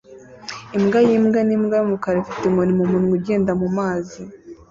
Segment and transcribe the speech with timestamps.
[0.77, 4.21] Imbwa yimbwa nimbwa yumukara ifite inkoni mumunwa ugenda mumazi